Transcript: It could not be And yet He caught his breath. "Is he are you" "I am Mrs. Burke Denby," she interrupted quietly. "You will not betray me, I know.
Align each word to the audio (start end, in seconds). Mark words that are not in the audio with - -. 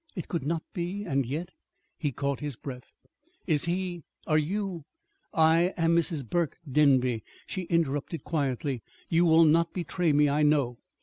It 0.15 0.27
could 0.27 0.41
not 0.47 0.63
be 0.73 1.03
And 1.03 1.27
yet 1.27 1.49
He 1.99 2.11
caught 2.11 2.39
his 2.39 2.55
breath. 2.55 2.89
"Is 3.45 3.65
he 3.65 4.01
are 4.25 4.35
you" 4.39 4.81
"I 5.51 5.75
am 5.77 5.95
Mrs. 5.95 6.27
Burke 6.27 6.57
Denby," 6.67 7.23
she 7.45 7.65
interrupted 7.65 8.23
quietly. 8.23 8.81
"You 9.11 9.25
will 9.25 9.45
not 9.45 9.73
betray 9.73 10.11
me, 10.11 10.27
I 10.27 10.41
know. 10.41 10.79